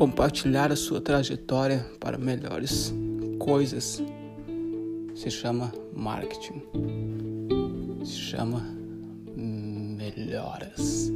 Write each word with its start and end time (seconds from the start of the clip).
compartilhar 0.00 0.72
a 0.72 0.76
sua 0.76 0.98
trajetória 0.98 1.86
para 2.00 2.16
melhores 2.16 2.90
coisas. 3.38 4.02
Se 5.14 5.30
chama 5.30 5.70
marketing, 5.94 6.62
se 8.02 8.16
chama 8.16 8.66
melhoras. 9.36 11.12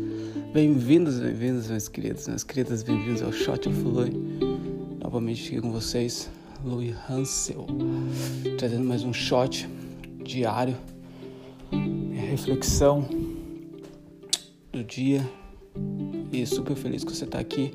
Bem-vindos, 0.53 1.19
bem-vindos, 1.19 1.71
meus 1.71 1.89
queridos, 1.89 2.27
minhas 2.27 2.45
queridas, 2.45 2.83
bem-vindos 2.83 3.23
ao 3.23 3.33
Shot 3.33 3.67
of 3.71 3.81
Lui. 3.81 4.11
Novamente 5.03 5.49
aqui 5.49 5.63
com 5.63 5.73
vocês, 5.73 6.29
Louis 6.63 6.95
Hansel, 7.09 7.67
trazendo 8.59 8.85
mais 8.85 9.03
um 9.03 9.15
shot 9.15 9.67
diário, 10.23 10.77
minha 11.73 12.27
reflexão 12.27 13.09
do 14.71 14.85
dia. 14.85 15.27
E 16.31 16.45
super 16.45 16.77
feliz 16.77 17.03
que 17.03 17.17
você 17.17 17.25
está 17.25 17.39
aqui 17.39 17.73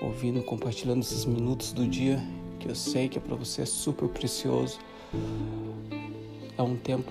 ouvindo, 0.00 0.42
compartilhando 0.42 1.00
esses 1.00 1.24
minutos 1.24 1.72
do 1.72 1.86
dia 1.86 2.22
que 2.58 2.68
eu 2.68 2.74
sei 2.74 3.08
que 3.08 3.18
é 3.18 3.20
para 3.20 3.36
você 3.36 3.62
é 3.62 3.66
super 3.66 4.08
precioso. 4.08 4.78
É 6.56 6.62
um 6.62 6.76
tempo 6.76 7.10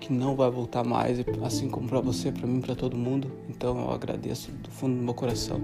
que 0.00 0.12
não 0.12 0.36
vai 0.36 0.50
voltar 0.50 0.84
mais, 0.84 1.18
assim 1.44 1.68
como 1.68 1.88
para 1.88 2.00
você, 2.00 2.30
para 2.30 2.46
mim, 2.46 2.60
para 2.60 2.74
todo 2.74 2.96
mundo. 2.96 3.30
Então 3.48 3.78
eu 3.78 3.90
agradeço 3.90 4.50
do 4.52 4.70
fundo 4.70 4.96
do 4.96 5.02
meu 5.02 5.14
coração. 5.14 5.60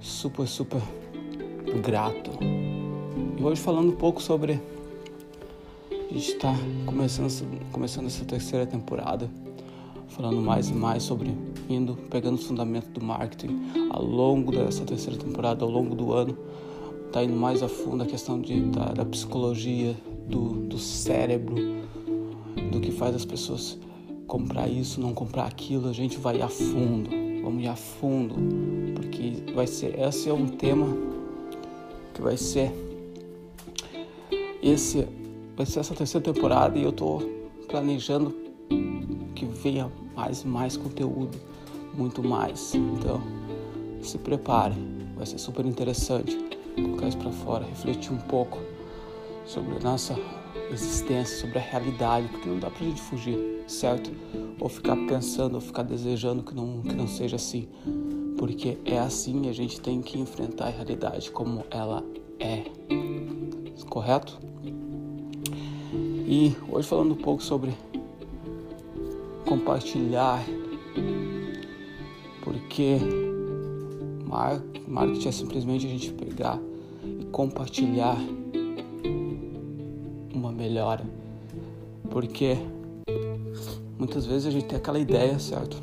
Super, 0.00 0.46
super 0.46 0.82
grato. 1.82 2.30
E 3.38 3.42
hoje 3.42 3.60
falando 3.60 3.90
um 3.90 3.96
pouco 3.96 4.22
sobre 4.22 4.60
a 5.90 6.14
gente 6.14 6.32
está 6.32 6.54
começando, 6.84 7.70
começando 7.70 8.06
essa 8.06 8.24
terceira 8.24 8.66
temporada, 8.66 9.30
falando 10.12 10.40
mais 10.40 10.68
e 10.68 10.72
mais 10.72 11.02
sobre 11.02 11.36
indo, 11.68 11.94
pegando 12.10 12.34
os 12.34 12.44
fundamentos 12.44 12.88
do 12.90 13.02
marketing 13.02 13.60
ao 13.90 14.04
longo 14.04 14.52
dessa 14.52 14.84
terceira 14.84 15.18
temporada, 15.18 15.64
ao 15.64 15.70
longo 15.70 15.94
do 15.94 16.12
ano, 16.12 16.36
tá 17.10 17.22
indo 17.22 17.34
mais 17.34 17.62
a 17.62 17.68
fundo 17.68 18.02
a 18.02 18.06
questão 18.06 18.40
de, 18.40 18.60
da, 18.60 18.86
da 18.92 19.04
psicologia, 19.04 19.96
do, 20.28 20.66
do 20.66 20.78
cérebro, 20.78 21.56
do 22.70 22.80
que 22.80 22.90
faz 22.90 23.14
as 23.14 23.24
pessoas 23.24 23.78
comprar 24.26 24.68
isso, 24.68 25.00
não 25.00 25.12
comprar 25.12 25.44
aquilo, 25.44 25.88
a 25.88 25.92
gente 25.92 26.16
vai 26.16 26.40
a 26.40 26.48
fundo, 26.48 27.10
vamos 27.42 27.62
ir 27.62 27.68
a 27.68 27.76
fundo, 27.76 28.34
porque 28.94 29.52
vai 29.54 29.66
ser, 29.66 29.98
esse 29.98 30.28
é 30.28 30.32
um 30.32 30.46
tema 30.46 30.86
que 32.14 32.22
vai 32.22 32.36
ser 32.36 32.72
esse 34.62 35.06
vai 35.56 35.66
ser 35.66 35.80
essa 35.80 35.94
terceira 35.94 36.32
temporada 36.32 36.78
e 36.78 36.82
eu 36.82 36.92
tô 36.92 37.20
planejando 37.68 38.34
que 39.42 39.58
venha 39.60 39.90
mais 40.14 40.44
mais 40.44 40.76
conteúdo, 40.76 41.38
muito 41.94 42.22
mais. 42.22 42.74
Então, 42.74 43.20
se 44.00 44.18
prepare, 44.18 44.74
vai 45.16 45.26
ser 45.26 45.38
super 45.38 45.66
interessante 45.66 46.38
colocar 46.76 47.08
isso 47.08 47.18
para 47.18 47.32
fora, 47.32 47.64
refletir 47.64 48.12
um 48.12 48.18
pouco 48.18 48.58
sobre 49.44 49.76
a 49.76 49.80
nossa 49.80 50.16
existência, 50.70 51.38
sobre 51.38 51.58
a 51.58 51.60
realidade, 51.60 52.28
porque 52.28 52.48
não 52.48 52.58
dá 52.58 52.70
pra 52.70 52.86
gente 52.86 53.00
fugir, 53.00 53.36
certo? 53.66 54.10
Ou 54.58 54.68
ficar 54.68 54.96
pensando, 55.06 55.56
ou 55.56 55.60
ficar 55.60 55.82
desejando 55.82 56.42
que 56.42 56.54
não, 56.54 56.80
que 56.80 56.94
não 56.94 57.06
seja 57.06 57.36
assim. 57.36 57.68
Porque 58.38 58.78
é 58.84 58.98
assim 58.98 59.46
e 59.46 59.48
a 59.48 59.52
gente 59.52 59.80
tem 59.80 60.00
que 60.00 60.18
enfrentar 60.18 60.66
a 60.66 60.70
realidade 60.70 61.30
como 61.30 61.64
ela 61.70 62.02
é. 62.40 62.64
Correto? 63.90 64.38
E 66.26 66.56
hoje 66.70 66.88
falando 66.88 67.12
um 67.12 67.16
pouco 67.16 67.42
sobre 67.42 67.74
compartilhar, 69.52 70.42
porque 72.42 72.96
marketing 74.88 75.28
é 75.28 75.32
simplesmente 75.32 75.86
a 75.86 75.90
gente 75.90 76.10
pegar 76.14 76.58
e 77.04 77.26
compartilhar 77.26 78.16
uma 80.32 80.50
melhora, 80.50 81.04
porque 82.08 82.56
muitas 83.98 84.24
vezes 84.24 84.46
a 84.46 84.50
gente 84.50 84.64
tem 84.64 84.78
aquela 84.78 84.98
ideia, 84.98 85.38
certo? 85.38 85.82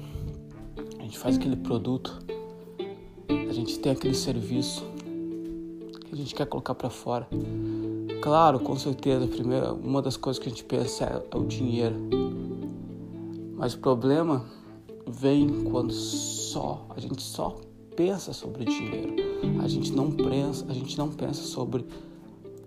A 0.98 1.04
gente 1.04 1.20
faz 1.20 1.38
aquele 1.38 1.56
produto, 1.56 2.20
a 3.30 3.54
gente 3.54 3.78
tem 3.78 3.92
aquele 3.92 4.16
serviço 4.16 4.84
que 6.08 6.16
a 6.16 6.18
gente 6.18 6.34
quer 6.34 6.48
colocar 6.48 6.74
para 6.74 6.90
fora. 6.90 7.28
Claro, 8.20 8.60
com 8.62 8.76
certeza, 8.76 9.28
primeiro, 9.28 9.76
uma 9.76 10.02
das 10.02 10.18
coisas 10.18 10.42
que 10.42 10.48
a 10.48 10.52
gente 10.52 10.64
pensa 10.64 11.06
é, 11.06 11.38
o 11.38 11.46
dinheiro. 11.46 11.96
Mas 13.60 13.74
o 13.74 13.80
problema 13.80 14.46
vem 15.06 15.66
quando 15.66 15.92
só 15.92 16.86
a 16.96 17.00
gente 17.02 17.22
só 17.22 17.58
pensa 17.94 18.32
sobre 18.32 18.64
dinheiro. 18.64 19.16
A 19.62 19.68
gente 19.68 19.92
não 19.92 20.10
pensa, 20.10 20.66
a 20.70 20.74
gente 20.74 20.98
não 20.98 21.10
pensa 21.10 21.42
sobre 21.44 21.86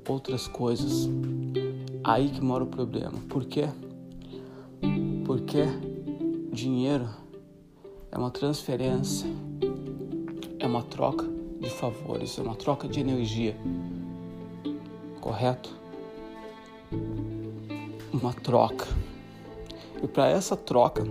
outras 0.07 0.47
coisas. 0.47 1.09
Aí 2.05 2.29
que 2.29 2.43
mora 2.43 2.65
o 2.65 2.67
problema. 2.67 3.19
Por 3.31 3.47
quê? 3.47 3.71
Porque 5.25 5.65
dinheiro 6.53 7.09
é 8.11 8.19
uma 8.19 8.31
transferência, 8.31 9.31
é 10.59 10.67
uma 10.67 10.83
troca 10.83 11.27
de 11.59 11.71
favores, 11.71 12.39
é 12.39 12.43
uma 12.43 12.55
troca 12.55 12.87
de 12.87 13.01
energia. 13.01 13.57
Correto? 15.23 15.75
Uma 18.13 18.35
troca. 18.35 18.87
E 20.03 20.09
para 20.09 20.29
essa 20.29 20.57
troca 20.57 21.05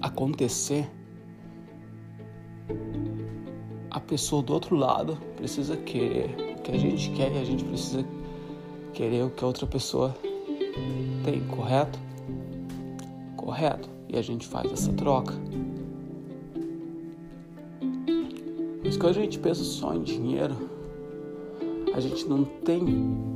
acontecer, 0.00 0.90
a 3.90 3.98
pessoa 3.98 4.42
do 4.42 4.52
outro 4.52 4.76
lado 4.76 5.16
precisa 5.36 5.76
querer 5.76 6.56
o 6.58 6.62
que 6.62 6.70
a 6.70 6.78
gente 6.78 7.10
quer 7.10 7.32
e 7.32 7.38
a 7.38 7.44
gente 7.44 7.64
precisa 7.64 8.04
querer 8.92 9.24
o 9.24 9.30
que 9.30 9.42
a 9.42 9.46
outra 9.46 9.66
pessoa 9.66 10.14
tem, 11.24 11.40
correto? 11.48 11.98
Correto. 13.36 13.88
E 14.08 14.18
a 14.18 14.22
gente 14.22 14.46
faz 14.46 14.70
essa 14.70 14.92
troca. 14.92 15.34
Mas 18.84 18.96
quando 18.98 19.16
a 19.16 19.20
gente 19.20 19.38
pensa 19.38 19.64
só 19.64 19.94
em 19.94 20.02
dinheiro, 20.02 20.54
a 21.94 22.00
gente 22.00 22.26
não 22.26 22.44
tem 22.44 22.82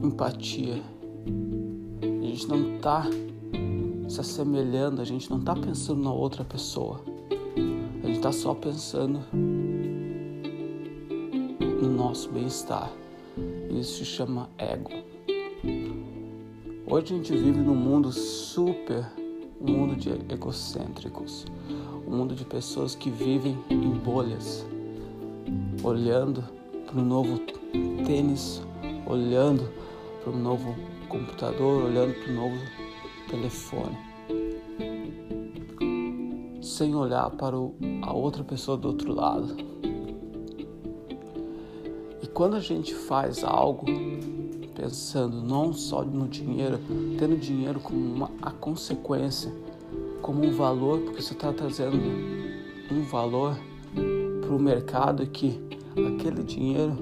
empatia. 0.02 0.82
A 2.02 2.26
gente 2.26 2.48
não 2.48 2.76
está 2.76 3.08
se 4.09 4.21
assemelhando, 4.21 5.03
a 5.03 5.05
gente 5.05 5.28
não 5.31 5.39
está 5.39 5.55
pensando 5.55 6.03
na 6.03 6.12
outra 6.12 6.44
pessoa. 6.44 7.00
A 8.03 8.06
gente 8.06 8.17
está 8.17 8.33
só 8.33 8.55
pensando 8.55 9.21
no 11.83 11.89
nosso 11.91 12.31
bem-estar. 12.31 12.93
Isso 13.71 13.99
se 13.99 14.05
chama 14.05 14.49
ego. 14.59 14.91
Hoje 16.89 17.15
a 17.15 17.17
gente 17.17 17.33
vive 17.33 17.61
num 17.61 17.75
mundo 17.75 18.12
super, 18.12 19.05
um 19.61 19.72
mundo 19.72 19.97
de 19.97 20.11
egocêntricos, 20.33 21.44
um 22.06 22.17
mundo 22.17 22.34
de 22.34 22.44
pessoas 22.44 22.94
que 22.94 23.11
vivem 23.11 23.59
em 23.69 23.91
bolhas, 23.91 24.65
olhando 25.83 26.44
para 26.87 27.00
o 27.00 27.05
novo 27.05 27.41
tênis, 28.06 28.62
olhando 29.05 29.69
para 30.23 30.33
o 30.33 30.37
novo 30.37 30.77
computador, 31.09 31.84
olhando 31.84 32.15
para 32.15 32.31
o 32.31 32.34
novo 32.34 32.85
telefone, 33.28 33.97
sem 36.62 36.94
olhar 36.94 37.31
para 37.31 37.56
o, 37.59 37.75
a 38.03 38.12
outra 38.12 38.42
pessoa 38.42 38.76
do 38.76 38.88
outro 38.88 39.12
lado. 39.12 39.56
E 42.22 42.26
quando 42.26 42.56
a 42.56 42.60
gente 42.60 42.94
faz 42.94 43.44
algo 43.44 43.87
pensando 44.75 45.41
não 45.41 45.72
só 45.72 46.04
no 46.04 46.28
dinheiro, 46.28 46.78
tendo 47.19 47.37
dinheiro 47.37 47.81
como 47.81 47.98
uma, 47.98 48.31
a 48.42 48.50
consequência, 48.50 49.53
como 50.20 50.44
um 50.44 50.52
valor, 50.52 51.00
porque 51.00 51.23
você 51.23 51.32
está 51.32 51.52
trazendo 51.52 51.96
um 52.90 53.02
valor 53.02 53.56
para 54.40 54.55
o 54.55 54.58
mercado 54.58 55.26
que 55.26 55.61
aquele 56.14 56.43
dinheiro 56.43 56.96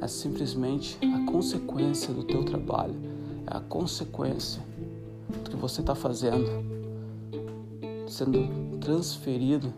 é 0.00 0.08
simplesmente 0.08 0.98
a 1.02 1.30
consequência 1.30 2.12
do 2.12 2.24
teu 2.24 2.42
trabalho, 2.42 2.94
é 3.46 3.56
a 3.56 3.60
consequência 3.60 4.62
do 5.28 5.50
que 5.50 5.56
você 5.56 5.80
está 5.80 5.94
fazendo, 5.94 6.48
sendo 8.08 8.78
transferido 8.78 9.72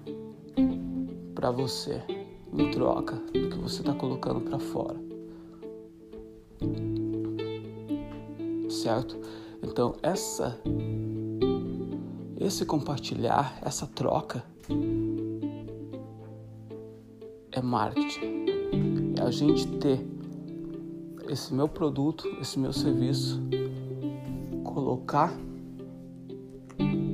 para 1.34 1.50
você 1.50 2.02
em 2.52 2.70
troca 2.70 3.16
do 3.16 3.48
que 3.48 3.58
você 3.58 3.80
está 3.80 3.92
colocando 3.92 4.40
para 4.40 4.58
fora. 4.58 4.96
Certo? 8.68 9.16
Então, 9.62 9.94
essa 10.02 10.58
esse 12.38 12.64
compartilhar, 12.64 13.58
essa 13.62 13.86
troca 13.86 14.44
é 17.50 17.60
marketing. 17.60 18.46
É 19.18 19.22
a 19.22 19.30
gente 19.30 19.66
ter 19.78 20.06
esse 21.28 21.52
meu 21.52 21.66
produto, 21.66 22.28
esse 22.40 22.58
meu 22.58 22.72
serviço, 22.72 23.42
colocar 24.76 25.32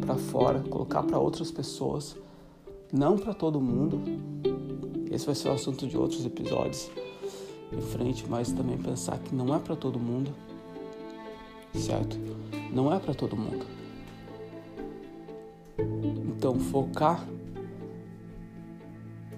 para 0.05 0.17
fora, 0.17 0.59
colocar 0.69 1.05
para 1.05 1.17
outras 1.17 1.49
pessoas, 1.53 2.17
não 2.93 3.17
para 3.17 3.33
todo 3.33 3.61
mundo. 3.61 4.01
esse 5.13 5.25
vai 5.25 5.35
ser 5.37 5.49
o 5.49 5.53
assunto 5.53 5.87
de 5.87 5.97
outros 5.97 6.27
episódios 6.27 6.91
em 7.73 7.81
frente, 7.81 8.27
mas 8.29 8.51
também 8.51 8.77
pensar 8.77 9.17
que 9.21 9.33
não 9.33 9.55
é 9.55 9.61
para 9.61 9.77
todo 9.77 9.97
mundo, 9.97 10.33
certo? 11.73 12.19
Não 12.73 12.93
é 12.93 12.99
para 12.99 13.15
todo 13.15 13.37
mundo. 13.37 13.65
Então, 16.37 16.59
focar 16.59 17.25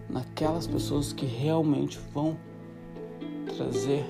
naquelas 0.09 0.67
pessoas 0.67 1.13
que 1.13 1.27
realmente 1.27 1.99
vão 2.15 2.39
trazer 3.55 4.03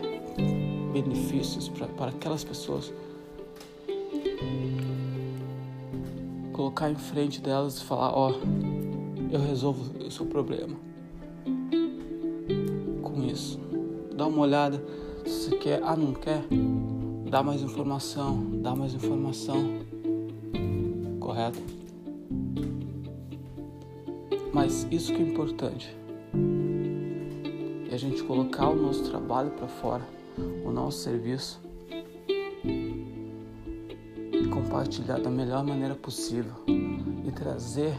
benefícios 0.92 1.68
para 1.68 2.10
aquelas 2.10 2.44
pessoas. 2.44 2.94
Colocar 6.52 6.90
em 6.90 6.96
frente 6.96 7.40
delas 7.40 7.78
e 7.78 7.84
falar: 7.84 8.12
Ó, 8.12 8.30
oh, 8.30 9.34
eu 9.34 9.40
resolvo 9.40 10.04
o 10.04 10.10
seu 10.10 10.26
problema 10.26 10.76
com 13.02 13.24
isso. 13.24 13.60
Dá 14.16 14.26
uma 14.26 14.42
olhada 14.42 14.82
se 15.24 15.50
você 15.50 15.56
quer, 15.56 15.80
ah, 15.82 15.96
não 15.96 16.12
quer, 16.12 16.44
dá 17.30 17.42
mais 17.42 17.62
informação, 17.62 18.60
dá 18.60 18.74
mais 18.74 18.92
informação. 18.94 19.80
Correto? 21.18 21.58
Mas 24.52 24.86
isso 24.90 25.12
que 25.12 25.22
é 25.22 25.26
importante 25.26 25.96
é 27.90 27.94
a 27.94 27.98
gente 27.98 28.22
colocar 28.24 28.68
o 28.68 28.76
nosso 28.76 29.04
trabalho 29.10 29.50
para 29.50 29.66
fora, 29.66 30.02
o 30.64 30.70
nosso 30.70 30.98
serviço 30.98 31.60
compartilhar 34.74 35.20
da 35.20 35.30
melhor 35.30 35.64
maneira 35.64 35.94
possível 35.94 36.52
e 36.66 37.30
trazer 37.30 37.94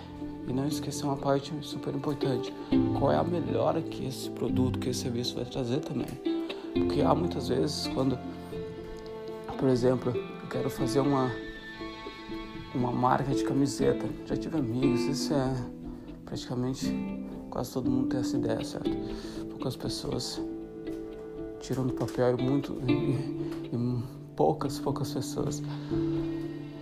e 0.45 0.51
não 0.51 0.67
esquecer 0.67 1.05
uma 1.05 1.15
parte 1.15 1.53
super 1.61 1.95
importante, 1.95 2.53
qual 2.99 3.13
é 3.13 3.15
a 3.15 3.23
melhora 3.23 3.81
que 3.81 4.05
esse 4.05 4.29
produto, 4.29 4.77
que 4.77 4.89
esse 4.89 4.99
serviço 4.99 5.35
vai 5.35 5.45
trazer 5.45 5.79
também. 5.79 6.05
Porque 6.73 7.01
há 7.01 7.15
muitas 7.15 7.47
vezes 7.47 7.87
quando, 7.87 8.19
por 9.57 9.69
exemplo, 9.69 10.11
eu 10.13 10.49
quero 10.49 10.69
fazer 10.69 10.99
uma 10.99 11.31
uma 12.73 12.91
marca 12.91 13.33
de 13.33 13.45
camiseta, 13.45 14.05
já 14.25 14.35
tive 14.35 14.57
amigos, 14.57 14.99
isso 15.03 15.33
é 15.33 15.55
praticamente 16.25 16.93
quase 17.49 17.71
todo 17.71 17.89
mundo 17.89 18.09
tem 18.09 18.19
essa 18.19 18.35
ideia, 18.35 18.65
certo? 18.65 18.91
Poucas 19.49 19.77
pessoas 19.77 20.41
tiram 21.61 21.87
do 21.87 21.93
papel 21.93 22.37
e 22.37 22.43
muito 22.43 22.73
e, 22.85 22.93
e 23.73 24.03
poucas, 24.35 24.77
poucas 24.77 25.13
pessoas 25.13 25.63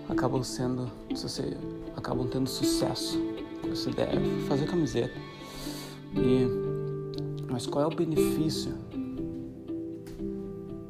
acabam 0.09 0.43
sendo, 0.43 0.89
sei, 1.15 1.57
acabam 1.95 2.27
tendo 2.27 2.49
sucesso 2.49 3.19
essa 3.71 3.89
ideia, 3.89 4.11
fazer 4.47 4.67
camiseta. 4.67 5.13
E 6.15 6.73
mas 7.53 7.67
qual 7.67 7.83
é 7.83 7.87
o 7.87 7.95
benefício? 7.95 8.73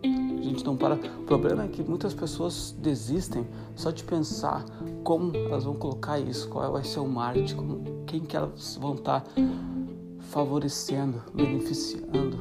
A 0.02 0.42
gente 0.42 0.64
não 0.64 0.78
para. 0.78 0.96
O 0.96 1.24
problema 1.26 1.66
é 1.66 1.68
que 1.68 1.84
muitas 1.84 2.14
pessoas 2.14 2.74
desistem 2.80 3.46
só 3.76 3.92
de 3.92 4.02
pensar 4.02 4.64
como 5.04 5.36
elas 5.36 5.66
vão 5.66 5.74
colocar 5.74 6.20
isso, 6.20 6.48
qual 6.48 6.72
vai 6.72 6.86
ser 6.86 7.02
o 7.02 7.06
marketing, 7.06 7.56
como, 7.58 7.84
quem 8.06 8.22
que 8.22 8.38
elas 8.38 8.78
vão 8.80 8.96
estar 8.96 9.20
tá 9.20 9.32
favorecendo, 10.20 11.22
beneficiando. 11.34 12.38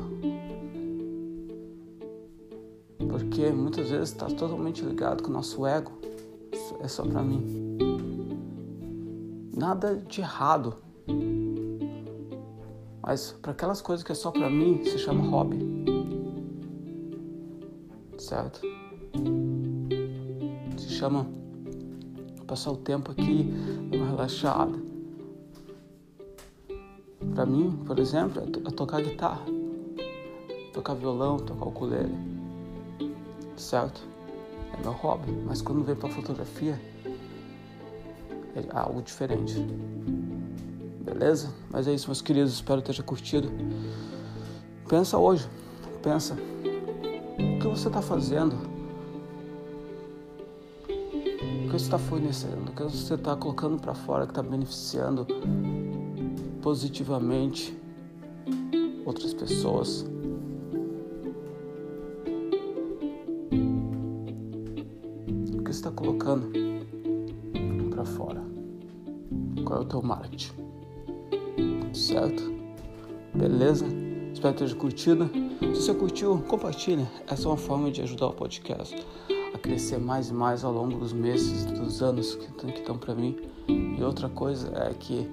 Porque 3.09 3.51
muitas 3.51 3.91
vezes 3.91 4.11
está 4.11 4.27
totalmente 4.27 4.85
ligado 4.85 5.21
com 5.21 5.31
o 5.31 5.33
nosso 5.33 5.67
ego. 5.67 5.91
Isso 6.53 6.77
é 6.81 6.89
só 6.89 7.03
para 7.05 7.23
mim. 7.23 7.79
Nada 9.57 9.97
de 9.97 10.21
errado. 10.21 10.77
Mas 13.03 13.33
para 13.43 13.53
aquelas 13.53 13.81
coisas 13.83 14.05
que 14.05 14.13
é 14.13 14.15
só 14.15 14.31
para 14.31 14.49
mim, 14.49 14.85
se 14.85 14.99
chama 14.99 15.25
hobby. 15.29 15.59
Certo? 18.19 18.61
Se 20.77 20.89
chama 20.91 21.27
passar 22.47 22.71
o 22.71 22.77
tempo 22.77 23.11
aqui, 23.11 23.51
uma 23.93 24.07
relaxada 24.07 24.93
para 27.35 27.47
mim, 27.47 27.71
por 27.87 27.99
exemplo, 27.99 28.43
é, 28.43 28.69
é 28.69 28.71
tocar 28.71 29.01
guitarra, 29.01 29.45
tocar 30.73 30.95
violão, 30.95 31.39
tocar 31.39 31.67
ukulele, 31.67 32.15
certo? 33.57 34.12
É 34.73 34.83
meu 34.83 34.93
hobby, 34.93 35.31
mas 35.47 35.63
quando 35.63 35.85
vem 35.85 35.95
para 35.95 36.09
fotografia 36.09 36.79
é 38.55 38.65
algo 38.71 39.03
diferente. 39.03 39.55
Beleza? 41.01 41.51
Mas 41.71 41.89
é 41.89 41.95
isso, 41.95 42.09
meus 42.09 42.21
queridos. 42.21 42.53
Espero 42.53 42.83
que 42.83 42.93
tenha 42.93 43.03
curtido. 43.03 43.51
Pensa 44.89 45.19
hoje. 45.19 45.49
Pensa. 46.03 46.35
O 46.35 47.59
que 47.59 47.67
você 47.67 47.89
está 47.89 48.03
fazendo? 48.03 48.57
O 50.85 51.67
que 51.67 51.73
você 51.73 51.85
está 51.85 51.99
fornecendo? 51.99 52.71
O 52.71 52.75
que 52.75 52.83
você 52.83 53.15
está 53.15 53.35
colocando 53.35 53.81
para 53.81 53.95
fora 53.95 54.27
que 54.27 54.33
está 54.33 54.43
beneficiando 54.43 55.27
positivamente 56.61 57.77
outras 59.05 59.35
pessoas. 59.35 60.07
Colocando 66.03 66.51
para 67.91 68.05
fora? 68.05 68.43
Qual 69.65 69.79
é 69.79 69.83
o 69.83 69.85
teu 69.85 70.03
marketing? 70.03 70.53
Certo? 71.93 72.53
Beleza? 73.33 73.87
Espero 74.33 74.55
que 74.55 74.65
tenha 74.65 74.75
curtido. 74.75 75.31
Se 75.61 75.83
você 75.83 75.95
curtiu, 75.95 76.39
compartilhe. 76.49 77.07
Essa 77.29 77.45
é 77.45 77.51
uma 77.51 77.57
forma 77.57 77.91
de 77.91 78.03
ajudar 78.03 78.27
o 78.27 78.33
podcast 78.33 78.97
a 79.55 79.59
crescer 79.59 79.99
mais 79.99 80.31
e 80.31 80.35
mais 80.35 80.65
ao 80.65 80.73
longo 80.73 80.99
dos 80.99 81.13
meses, 81.13 81.65
dos 81.67 82.03
anos 82.03 82.35
que 82.35 82.67
estão 82.69 82.99
para 82.99 83.15
mim. 83.15 83.37
E 83.69 84.03
outra 84.03 84.29
coisa 84.29 84.73
é 84.75 84.93
que 84.93 85.29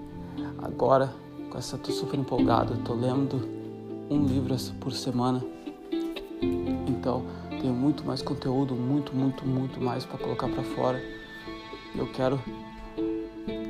Agora, 0.62 1.14
com 1.50 1.58
essa, 1.58 1.78
tô 1.78 1.92
super 1.92 2.20
empolgado, 2.20 2.78
tô 2.84 2.94
lendo 2.94 3.38
um 4.10 4.26
livro 4.26 4.56
por 4.80 4.92
semana. 4.92 5.44
Então, 6.88 7.24
tenho 7.60 7.74
muito 7.74 8.04
mais 8.04 8.22
conteúdo, 8.22 8.74
muito, 8.74 9.16
muito, 9.16 9.46
muito 9.46 9.82
mais 9.82 10.06
para 10.06 10.18
colocar 10.18 10.48
para 10.48 10.64
fora. 10.64 11.02
Eu 11.96 12.08
quero 12.12 12.40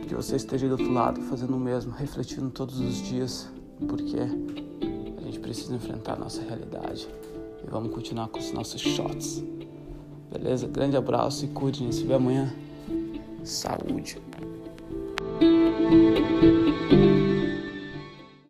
que 0.07 0.13
você 0.15 0.35
esteja 0.35 0.67
do 0.67 0.71
outro 0.73 0.91
lado 0.91 1.21
fazendo 1.21 1.55
o 1.55 1.59
mesmo, 1.59 1.91
refletindo 1.91 2.49
todos 2.49 2.79
os 2.79 2.95
dias, 3.01 3.49
porque 3.87 4.17
a 5.17 5.21
gente 5.21 5.39
precisa 5.39 5.75
enfrentar 5.75 6.13
a 6.13 6.17
nossa 6.17 6.41
realidade. 6.41 7.07
E 7.63 7.69
vamos 7.69 7.93
continuar 7.93 8.27
com 8.29 8.39
os 8.39 8.51
nossos 8.51 8.81
shots. 8.81 9.43
Beleza? 10.31 10.67
Grande 10.67 10.95
abraço 10.95 11.45
e 11.45 11.47
cuide. 11.47 11.93
Se 11.93 12.03
vê 12.03 12.13
amanhã. 12.13 12.53
Saúde. 13.43 14.17